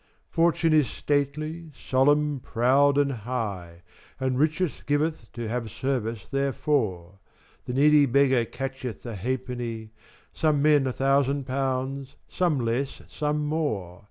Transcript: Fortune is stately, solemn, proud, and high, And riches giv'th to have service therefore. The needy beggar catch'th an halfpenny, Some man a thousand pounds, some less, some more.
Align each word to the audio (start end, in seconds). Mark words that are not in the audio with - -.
Fortune 0.31 0.73
is 0.73 0.87
stately, 0.89 1.71
solemn, 1.75 2.39
proud, 2.39 2.97
and 2.97 3.11
high, 3.11 3.83
And 4.19 4.39
riches 4.39 4.81
giv'th 4.87 5.31
to 5.33 5.47
have 5.47 5.69
service 5.69 6.25
therefore. 6.27 7.19
The 7.65 7.73
needy 7.73 8.07
beggar 8.07 8.45
catch'th 8.45 9.05
an 9.05 9.17
halfpenny, 9.17 9.91
Some 10.33 10.59
man 10.59 10.87
a 10.87 10.91
thousand 10.91 11.45
pounds, 11.45 12.15
some 12.27 12.59
less, 12.59 13.03
some 13.09 13.45
more. 13.45 13.99